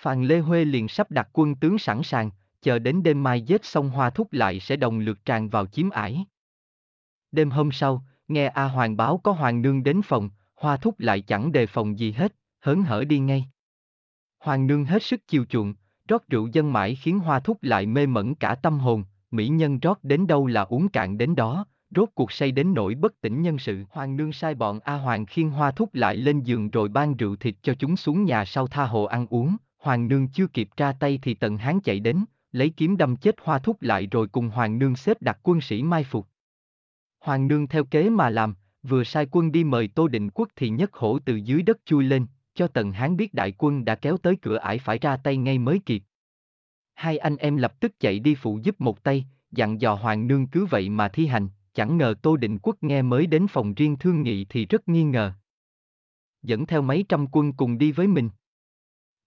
Phàn 0.03 0.23
Lê 0.23 0.39
Huê 0.39 0.65
liền 0.65 0.88
sắp 0.88 1.11
đặt 1.11 1.29
quân 1.33 1.55
tướng 1.55 1.77
sẵn 1.77 2.03
sàng, 2.03 2.31
chờ 2.61 2.79
đến 2.79 3.03
đêm 3.03 3.23
mai 3.23 3.41
giết 3.41 3.65
xong 3.65 3.89
hoa 3.89 4.09
thúc 4.09 4.33
lại 4.33 4.59
sẽ 4.59 4.75
đồng 4.75 5.00
lượt 5.00 5.25
tràn 5.25 5.50
vào 5.50 5.65
chiếm 5.65 5.89
ải. 5.89 6.25
Đêm 7.31 7.50
hôm 7.50 7.71
sau, 7.71 8.05
nghe 8.27 8.47
A 8.47 8.65
Hoàng 8.65 8.97
báo 8.97 9.17
có 9.17 9.31
Hoàng 9.31 9.61
Nương 9.61 9.83
đến 9.83 10.01
phòng, 10.01 10.29
hoa 10.55 10.77
thúc 10.77 11.00
lại 11.00 11.21
chẳng 11.21 11.51
đề 11.51 11.65
phòng 11.65 12.00
gì 12.00 12.11
hết, 12.11 12.35
hớn 12.59 12.83
hở 12.83 13.03
đi 13.03 13.19
ngay. 13.19 13.45
Hoàng 14.39 14.67
Nương 14.67 14.85
hết 14.85 15.03
sức 15.03 15.27
chiều 15.27 15.45
chuộng, 15.45 15.73
rót 16.07 16.29
rượu 16.29 16.47
dân 16.47 16.73
mãi 16.73 16.95
khiến 16.95 17.19
hoa 17.19 17.39
thúc 17.39 17.57
lại 17.61 17.85
mê 17.85 18.06
mẩn 18.06 18.35
cả 18.35 18.56
tâm 18.56 18.79
hồn, 18.79 19.03
mỹ 19.31 19.47
nhân 19.47 19.79
rót 19.79 20.03
đến 20.03 20.27
đâu 20.27 20.47
là 20.47 20.61
uống 20.61 20.89
cạn 20.89 21.17
đến 21.17 21.35
đó, 21.35 21.65
rốt 21.95 22.09
cuộc 22.15 22.31
say 22.31 22.51
đến 22.51 22.73
nỗi 22.73 22.95
bất 22.95 23.21
tỉnh 23.21 23.41
nhân 23.41 23.59
sự. 23.59 23.83
Hoàng 23.89 24.17
Nương 24.17 24.33
sai 24.33 24.56
bọn 24.56 24.79
A 24.79 24.95
Hoàng 24.95 25.25
khiêng 25.25 25.49
hoa 25.49 25.71
thúc 25.71 25.95
lại 25.95 26.17
lên 26.17 26.41
giường 26.41 26.69
rồi 26.69 26.89
ban 26.89 27.17
rượu 27.17 27.35
thịt 27.35 27.56
cho 27.61 27.73
chúng 27.79 27.97
xuống 27.97 28.23
nhà 28.23 28.45
sau 28.45 28.67
tha 28.67 28.85
hồ 28.85 29.03
ăn 29.03 29.27
uống, 29.29 29.57
Hoàng 29.83 30.07
Nương 30.07 30.27
chưa 30.27 30.47
kịp 30.47 30.69
ra 30.77 30.94
tay 30.94 31.19
thì 31.21 31.33
Tần 31.33 31.57
Hán 31.57 31.80
chạy 31.80 32.00
đến, 32.00 32.25
lấy 32.51 32.69
kiếm 32.69 32.97
đâm 32.97 33.15
chết 33.15 33.35
Hoa 33.44 33.59
Thúc 33.59 33.81
lại 33.81 34.07
rồi 34.12 34.27
cùng 34.27 34.50
Hoàng 34.50 34.80
Nương 34.80 34.95
xếp 34.95 35.21
đặt 35.21 35.39
quân 35.44 35.62
sĩ 35.62 35.83
mai 35.83 36.03
phục. 36.03 36.27
Hoàng 37.19 37.47
Nương 37.47 37.68
theo 37.68 37.83
kế 37.83 38.09
mà 38.09 38.30
làm, 38.30 38.56
vừa 38.83 39.03
sai 39.03 39.27
quân 39.31 39.51
đi 39.51 39.63
mời 39.63 39.88
Tô 39.88 40.07
Định 40.07 40.30
Quốc 40.30 40.50
thì 40.56 40.69
nhất 40.69 40.94
hổ 40.94 41.19
từ 41.19 41.35
dưới 41.35 41.62
đất 41.62 41.77
chui 41.85 42.03
lên, 42.03 42.25
cho 42.53 42.68
Tần 42.68 42.91
Hán 42.91 43.18
biết 43.18 43.33
đại 43.33 43.53
quân 43.57 43.85
đã 43.85 43.95
kéo 43.95 44.18
tới 44.18 44.35
cửa 44.41 44.57
ải 44.57 44.80
phải 44.80 45.00
ra 45.00 45.18
tay 45.18 45.38
ngay 45.38 45.57
mới 45.57 45.80
kịp. 45.85 46.03
Hai 46.94 47.18
anh 47.18 47.38
em 47.38 47.57
lập 47.57 47.80
tức 47.80 48.00
chạy 48.00 48.19
đi 48.19 48.35
phụ 48.35 48.59
giúp 48.63 48.81
một 48.81 49.03
tay, 49.03 49.25
dặn 49.51 49.81
dò 49.81 49.95
Hoàng 49.95 50.27
Nương 50.27 50.47
cứ 50.47 50.65
vậy 50.65 50.89
mà 50.89 51.07
thi 51.07 51.27
hành, 51.27 51.47
chẳng 51.73 51.97
ngờ 51.97 52.16
Tô 52.21 52.37
Định 52.37 52.59
Quốc 52.61 52.75
nghe 52.81 53.02
mới 53.02 53.28
đến 53.28 53.47
phòng 53.47 53.73
riêng 53.73 53.95
thương 53.99 54.21
nghị 54.21 54.45
thì 54.45 54.66
rất 54.66 54.87
nghi 54.90 55.04
ngờ. 55.04 55.33
Dẫn 56.44 56.66
theo 56.66 56.81
mấy 56.81 57.06
trăm 57.09 57.28
quân 57.31 57.54
cùng 57.54 57.78
đi 57.78 57.92
với 57.92 58.07
mình. 58.07 58.30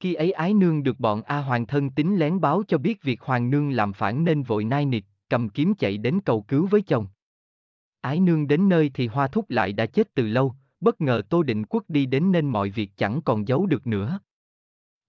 Khi 0.00 0.14
ấy 0.14 0.32
ái 0.32 0.54
nương 0.54 0.82
được 0.82 1.00
bọn 1.00 1.22
A 1.22 1.38
Hoàng 1.38 1.66
thân 1.66 1.90
tính 1.90 2.16
lén 2.16 2.40
báo 2.40 2.62
cho 2.68 2.78
biết 2.78 3.02
việc 3.02 3.20
Hoàng 3.20 3.50
nương 3.50 3.70
làm 3.70 3.92
phản 3.92 4.24
nên 4.24 4.42
vội 4.42 4.64
nai 4.64 4.84
nịt, 4.84 5.04
cầm 5.28 5.48
kiếm 5.48 5.74
chạy 5.74 5.98
đến 5.98 6.20
cầu 6.20 6.42
cứu 6.42 6.66
với 6.66 6.82
chồng. 6.82 7.06
Ái 8.00 8.20
nương 8.20 8.46
đến 8.46 8.68
nơi 8.68 8.90
thì 8.94 9.06
Hoa 9.06 9.28
Thúc 9.28 9.50
lại 9.50 9.72
đã 9.72 9.86
chết 9.86 10.14
từ 10.14 10.26
lâu, 10.26 10.54
bất 10.80 11.00
ngờ 11.00 11.22
Tô 11.28 11.42
Định 11.42 11.64
Quốc 11.64 11.84
đi 11.88 12.06
đến 12.06 12.32
nên 12.32 12.46
mọi 12.46 12.70
việc 12.70 12.90
chẳng 12.96 13.20
còn 13.24 13.48
giấu 13.48 13.66
được 13.66 13.86
nữa. 13.86 14.18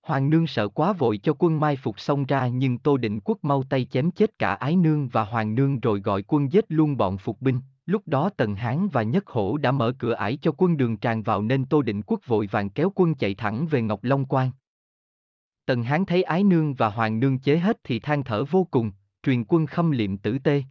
Hoàng 0.01 0.29
nương 0.29 0.47
sợ 0.47 0.67
quá 0.67 0.93
vội 0.93 1.17
cho 1.17 1.33
quân 1.39 1.59
mai 1.59 1.75
phục 1.75 1.99
xông 1.99 2.25
ra 2.25 2.47
nhưng 2.47 2.77
Tô 2.77 2.97
Định 2.97 3.19
Quốc 3.23 3.37
mau 3.41 3.63
tay 3.63 3.85
chém 3.85 4.11
chết 4.11 4.39
cả 4.39 4.53
ái 4.53 4.75
nương 4.75 5.07
và 5.07 5.23
hoàng 5.23 5.55
nương 5.55 5.79
rồi 5.79 5.99
gọi 5.99 6.23
quân 6.27 6.51
giết 6.51 6.65
luôn 6.67 6.97
bọn 6.97 7.17
phục 7.17 7.41
binh. 7.41 7.59
Lúc 7.85 8.01
đó 8.05 8.29
Tần 8.37 8.55
Hán 8.55 8.87
và 8.87 9.03
Nhất 9.03 9.27
Hổ 9.27 9.57
đã 9.57 9.71
mở 9.71 9.93
cửa 9.99 10.13
ải 10.13 10.37
cho 10.41 10.51
quân 10.57 10.77
đường 10.77 10.97
tràn 10.97 11.23
vào 11.23 11.41
nên 11.41 11.65
Tô 11.65 11.81
Định 11.81 12.01
Quốc 12.01 12.19
vội 12.27 12.47
vàng 12.51 12.69
kéo 12.69 12.91
quân 12.95 13.15
chạy 13.15 13.35
thẳng 13.35 13.67
về 13.67 13.81
Ngọc 13.81 14.03
Long 14.03 14.25
Quan. 14.25 14.51
Tần 15.67 15.83
Hán 15.83 16.05
thấy 16.05 16.23
ái 16.23 16.43
nương 16.43 16.73
và 16.73 16.89
hoàng 16.89 17.19
nương 17.19 17.39
chế 17.39 17.57
hết 17.57 17.77
thì 17.83 17.99
than 17.99 18.23
thở 18.23 18.45
vô 18.45 18.67
cùng, 18.71 18.91
truyền 19.23 19.43
quân 19.47 19.65
khâm 19.65 19.91
liệm 19.91 20.17
tử 20.17 20.37
tê. 20.43 20.63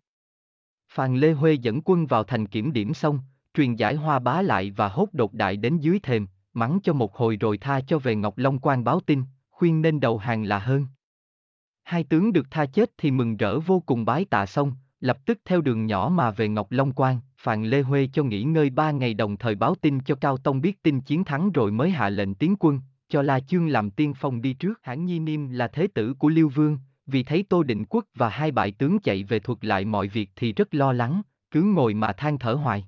Phàn 0.88 1.16
Lê 1.16 1.32
Huê 1.32 1.52
dẫn 1.54 1.80
quân 1.84 2.06
vào 2.06 2.24
thành 2.24 2.46
kiểm 2.46 2.72
điểm 2.72 2.94
xong, 2.94 3.18
truyền 3.54 3.74
giải 3.74 3.94
hoa 3.94 4.18
bá 4.18 4.42
lại 4.42 4.70
và 4.70 4.88
hốt 4.88 5.08
đột 5.12 5.34
đại 5.34 5.56
đến 5.56 5.78
dưới 5.78 5.98
thềm, 5.98 6.26
mắng 6.54 6.78
cho 6.82 6.92
một 6.92 7.16
hồi 7.16 7.36
rồi 7.36 7.58
tha 7.58 7.80
cho 7.80 7.98
về 7.98 8.14
Ngọc 8.14 8.38
Long 8.38 8.58
quan 8.58 8.84
báo 8.84 9.00
tin, 9.00 9.22
khuyên 9.50 9.82
nên 9.82 10.00
đầu 10.00 10.18
hàng 10.18 10.44
là 10.44 10.58
hơn. 10.58 10.86
Hai 11.82 12.04
tướng 12.04 12.32
được 12.32 12.46
tha 12.50 12.66
chết 12.66 12.90
thì 12.98 13.10
mừng 13.10 13.36
rỡ 13.36 13.60
vô 13.60 13.80
cùng 13.86 14.04
bái 14.04 14.24
tạ 14.24 14.46
xong, 14.46 14.72
lập 15.00 15.18
tức 15.26 15.40
theo 15.44 15.60
đường 15.60 15.86
nhỏ 15.86 16.10
mà 16.12 16.30
về 16.30 16.48
Ngọc 16.48 16.66
Long 16.70 16.92
quan, 16.92 17.20
Phàn 17.38 17.64
Lê 17.64 17.82
Huê 17.82 18.08
cho 18.12 18.22
nghỉ 18.24 18.42
ngơi 18.42 18.70
ba 18.70 18.90
ngày 18.90 19.14
đồng 19.14 19.36
thời 19.36 19.54
báo 19.54 19.74
tin 19.74 20.00
cho 20.00 20.14
Cao 20.14 20.36
Tông 20.36 20.60
biết 20.60 20.82
tin 20.82 21.00
chiến 21.00 21.24
thắng 21.24 21.52
rồi 21.52 21.70
mới 21.70 21.90
hạ 21.90 22.08
lệnh 22.08 22.34
tiến 22.34 22.56
quân, 22.58 22.80
cho 23.16 23.22
La 23.22 23.40
Chương 23.40 23.68
làm 23.68 23.90
tiên 23.90 24.14
phong 24.16 24.42
đi 24.42 24.52
trước. 24.52 24.80
Hãn 24.82 25.04
Nhi 25.04 25.18
Niêm 25.18 25.50
là 25.50 25.68
thế 25.68 25.86
tử 25.94 26.14
của 26.14 26.28
Liêu 26.28 26.48
Vương, 26.48 26.78
vì 27.06 27.22
thấy 27.22 27.44
Tô 27.48 27.62
Định 27.62 27.84
Quốc 27.84 28.04
và 28.14 28.28
hai 28.28 28.50
bại 28.50 28.70
tướng 28.70 28.98
chạy 28.98 29.24
về 29.24 29.38
thuật 29.38 29.64
lại 29.64 29.84
mọi 29.84 30.08
việc 30.08 30.30
thì 30.36 30.52
rất 30.52 30.74
lo 30.74 30.92
lắng, 30.92 31.22
cứ 31.50 31.62
ngồi 31.62 31.94
mà 31.94 32.12
than 32.12 32.38
thở 32.38 32.54
hoài. 32.54 32.86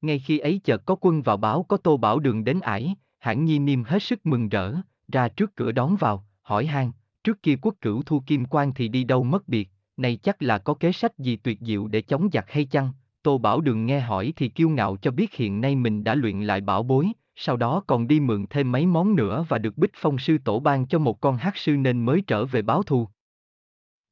Ngay 0.00 0.18
khi 0.18 0.38
ấy 0.38 0.60
chợt 0.64 0.86
có 0.86 0.96
quân 1.00 1.22
vào 1.22 1.36
báo 1.36 1.62
có 1.62 1.76
Tô 1.76 1.96
Bảo 1.96 2.18
Đường 2.18 2.44
đến 2.44 2.60
ải, 2.60 2.94
Hãn 3.18 3.44
Nhi 3.44 3.58
Niêm 3.58 3.84
hết 3.84 4.02
sức 4.02 4.26
mừng 4.26 4.48
rỡ, 4.48 4.74
ra 5.12 5.28
trước 5.28 5.56
cửa 5.56 5.72
đón 5.72 5.96
vào, 5.96 6.26
hỏi 6.42 6.66
han, 6.66 6.92
trước 7.24 7.42
kia 7.42 7.56
quốc 7.62 7.74
cửu 7.80 8.02
thu 8.02 8.22
kim 8.26 8.44
quan 8.44 8.74
thì 8.74 8.88
đi 8.88 9.04
đâu 9.04 9.24
mất 9.24 9.48
biệt, 9.48 9.70
này 9.96 10.16
chắc 10.16 10.42
là 10.42 10.58
có 10.58 10.74
kế 10.74 10.92
sách 10.92 11.18
gì 11.18 11.36
tuyệt 11.36 11.58
diệu 11.60 11.86
để 11.86 12.02
chống 12.02 12.28
giặc 12.32 12.50
hay 12.50 12.64
chăng? 12.64 12.92
Tô 13.22 13.38
Bảo 13.38 13.60
Đường 13.60 13.86
nghe 13.86 14.00
hỏi 14.00 14.32
thì 14.36 14.48
kiêu 14.48 14.68
ngạo 14.68 14.96
cho 14.96 15.10
biết 15.10 15.34
hiện 15.34 15.60
nay 15.60 15.76
mình 15.76 16.04
đã 16.04 16.14
luyện 16.14 16.40
lại 16.40 16.60
bảo 16.60 16.82
bối, 16.82 17.12
sau 17.42 17.56
đó 17.56 17.82
còn 17.86 18.06
đi 18.06 18.20
mượn 18.20 18.46
thêm 18.50 18.72
mấy 18.72 18.86
món 18.86 19.16
nữa 19.16 19.44
và 19.48 19.58
được 19.58 19.78
bích 19.78 19.90
phong 19.94 20.18
sư 20.18 20.38
tổ 20.44 20.60
ban 20.60 20.86
cho 20.86 20.98
một 20.98 21.20
con 21.20 21.36
hát 21.36 21.56
sư 21.56 21.76
nên 21.76 22.04
mới 22.04 22.22
trở 22.26 22.44
về 22.44 22.62
báo 22.62 22.82
thù. 22.82 23.08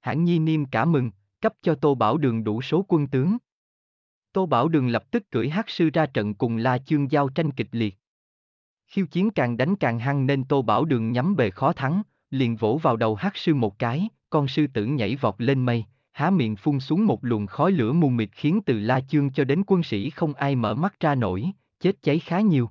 Hãng 0.00 0.24
Nhi 0.24 0.38
Niêm 0.38 0.64
cả 0.64 0.84
mừng, 0.84 1.10
cấp 1.40 1.54
cho 1.62 1.74
Tô 1.74 1.94
Bảo 1.94 2.16
Đường 2.16 2.44
đủ 2.44 2.62
số 2.62 2.84
quân 2.88 3.06
tướng. 3.06 3.36
Tô 4.32 4.46
Bảo 4.46 4.68
Đường 4.68 4.88
lập 4.88 5.10
tức 5.10 5.30
cưỡi 5.30 5.48
hát 5.48 5.70
sư 5.70 5.90
ra 5.92 6.06
trận 6.06 6.34
cùng 6.34 6.56
La 6.56 6.78
Chương 6.78 7.10
giao 7.10 7.28
tranh 7.28 7.50
kịch 7.50 7.68
liệt. 7.72 7.96
Khiêu 8.86 9.06
chiến 9.06 9.30
càng 9.30 9.56
đánh 9.56 9.76
càng 9.76 9.98
hăng 9.98 10.26
nên 10.26 10.44
Tô 10.44 10.62
Bảo 10.62 10.84
Đường 10.84 11.12
nhắm 11.12 11.36
bề 11.36 11.50
khó 11.50 11.72
thắng, 11.72 12.02
liền 12.30 12.56
vỗ 12.56 12.80
vào 12.82 12.96
đầu 12.96 13.14
hát 13.14 13.36
sư 13.36 13.54
một 13.54 13.78
cái, 13.78 14.08
con 14.30 14.48
sư 14.48 14.66
tử 14.74 14.84
nhảy 14.86 15.16
vọt 15.16 15.34
lên 15.38 15.66
mây, 15.66 15.84
há 16.12 16.30
miệng 16.30 16.56
phun 16.56 16.80
xuống 16.80 17.06
một 17.06 17.24
luồng 17.24 17.46
khói 17.46 17.72
lửa 17.72 17.92
mù 17.92 18.08
mịt 18.08 18.28
khiến 18.32 18.60
từ 18.66 18.78
La 18.78 19.00
Chương 19.00 19.32
cho 19.32 19.44
đến 19.44 19.62
quân 19.66 19.82
sĩ 19.82 20.10
không 20.10 20.34
ai 20.34 20.56
mở 20.56 20.74
mắt 20.74 21.00
ra 21.00 21.14
nổi, 21.14 21.50
chết 21.80 22.02
cháy 22.02 22.18
khá 22.18 22.40
nhiều. 22.40 22.70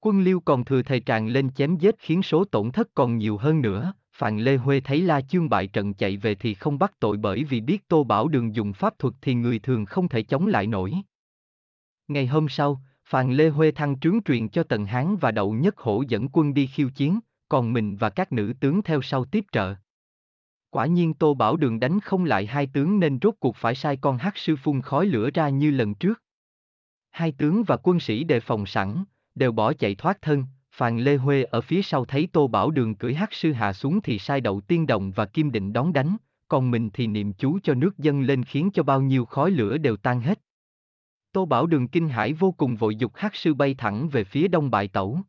Quân 0.00 0.20
Liêu 0.20 0.40
còn 0.40 0.64
thừa 0.64 0.82
thời 0.82 1.00
tràn 1.00 1.28
lên 1.28 1.50
chém 1.50 1.76
giết 1.76 1.94
khiến 1.98 2.22
số 2.22 2.44
tổn 2.44 2.70
thất 2.70 2.88
còn 2.94 3.18
nhiều 3.18 3.36
hơn 3.36 3.62
nữa, 3.62 3.92
Phạn 4.12 4.38
Lê 4.38 4.56
Huê 4.56 4.80
thấy 4.80 5.02
La 5.02 5.20
Chương 5.20 5.48
bại 5.48 5.66
trận 5.66 5.94
chạy 5.94 6.16
về 6.16 6.34
thì 6.34 6.54
không 6.54 6.78
bắt 6.78 6.92
tội 6.98 7.16
bởi 7.16 7.44
vì 7.44 7.60
biết 7.60 7.88
Tô 7.88 8.04
Bảo 8.04 8.28
Đường 8.28 8.54
dùng 8.54 8.72
pháp 8.72 8.98
thuật 8.98 9.14
thì 9.20 9.34
người 9.34 9.58
thường 9.58 9.84
không 9.84 10.08
thể 10.08 10.22
chống 10.22 10.46
lại 10.46 10.66
nổi. 10.66 10.94
Ngày 12.08 12.26
hôm 12.26 12.48
sau, 12.48 12.80
Phạn 13.04 13.32
Lê 13.32 13.48
Huê 13.48 13.70
thăng 13.70 14.00
trướng 14.00 14.22
truyền 14.22 14.48
cho 14.48 14.62
Tần 14.62 14.86
Hán 14.86 15.16
và 15.16 15.30
Đậu 15.30 15.52
Nhất 15.52 15.78
Hổ 15.78 16.02
dẫn 16.08 16.28
quân 16.32 16.54
đi 16.54 16.66
khiêu 16.66 16.90
chiến, 16.90 17.20
còn 17.48 17.72
mình 17.72 17.96
và 17.96 18.10
các 18.10 18.32
nữ 18.32 18.52
tướng 18.60 18.82
theo 18.82 19.02
sau 19.02 19.24
tiếp 19.24 19.44
trợ. 19.52 19.74
Quả 20.70 20.86
nhiên 20.86 21.14
Tô 21.14 21.34
Bảo 21.34 21.56
Đường 21.56 21.80
đánh 21.80 22.00
không 22.00 22.24
lại 22.24 22.46
hai 22.46 22.66
tướng 22.66 23.00
nên 23.00 23.18
rốt 23.22 23.34
cuộc 23.40 23.56
phải 23.56 23.74
sai 23.74 23.96
con 23.96 24.18
hắc 24.18 24.36
sư 24.36 24.56
phun 24.56 24.82
khói 24.82 25.06
lửa 25.06 25.30
ra 25.34 25.48
như 25.48 25.70
lần 25.70 25.94
trước. 25.94 26.22
Hai 27.10 27.32
tướng 27.32 27.64
và 27.64 27.76
quân 27.82 28.00
sĩ 28.00 28.24
đề 28.24 28.40
phòng 28.40 28.66
sẵn, 28.66 29.04
đều 29.36 29.52
bỏ 29.52 29.72
chạy 29.72 29.94
thoát 29.94 30.22
thân, 30.22 30.44
Phàn 30.72 30.98
Lê 30.98 31.16
Huê 31.16 31.44
ở 31.44 31.60
phía 31.60 31.82
sau 31.82 32.04
thấy 32.04 32.28
Tô 32.32 32.48
Bảo 32.48 32.70
Đường 32.70 32.94
cưỡi 32.94 33.14
hắc 33.14 33.32
sư 33.32 33.52
hạ 33.52 33.72
xuống 33.72 34.00
thì 34.02 34.18
sai 34.18 34.40
đậu 34.40 34.60
tiên 34.60 34.86
đồng 34.86 35.10
và 35.10 35.26
kim 35.26 35.52
định 35.52 35.72
đón 35.72 35.92
đánh, 35.92 36.16
còn 36.48 36.70
mình 36.70 36.90
thì 36.90 37.06
niệm 37.06 37.32
chú 37.32 37.58
cho 37.62 37.74
nước 37.74 37.98
dân 37.98 38.22
lên 38.22 38.44
khiến 38.44 38.70
cho 38.74 38.82
bao 38.82 39.00
nhiêu 39.00 39.24
khói 39.24 39.50
lửa 39.50 39.78
đều 39.78 39.96
tan 39.96 40.20
hết. 40.20 40.40
Tô 41.32 41.46
Bảo 41.46 41.66
Đường 41.66 41.88
kinh 41.88 42.08
hãi 42.08 42.32
vô 42.32 42.52
cùng 42.52 42.76
vội 42.76 42.96
dục 42.96 43.12
hắc 43.14 43.36
sư 43.36 43.54
bay 43.54 43.74
thẳng 43.74 44.08
về 44.08 44.24
phía 44.24 44.48
đông 44.48 44.70
bại 44.70 44.88
tẩu. 44.88 45.20